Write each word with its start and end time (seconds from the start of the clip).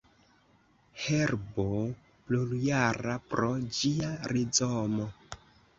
Herbo 1.03 1.67
plurjara 2.31 3.17
pro 3.35 3.53
ĝia 3.83 4.13
rizomo. 4.37 5.13